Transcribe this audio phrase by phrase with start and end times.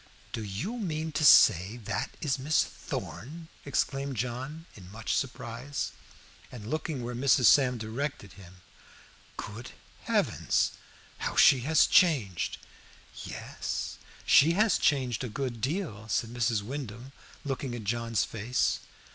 [0.33, 5.91] "Do you mean to say that is Miss Thorn?" exclaimed John in much surprise,
[6.51, 7.45] and looking where Mrs.
[7.45, 8.61] Sam directed him.
[9.37, 9.73] "Good
[10.05, 10.71] Heavens!
[11.19, 12.57] How she has changed!"
[13.23, 16.63] "Yes, she has changed a good deal," said Mrs.
[16.63, 17.11] Wyndham,
[17.45, 18.79] looking at John's face.